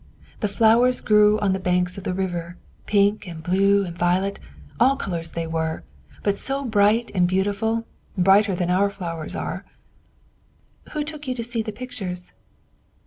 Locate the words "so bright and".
6.39-7.27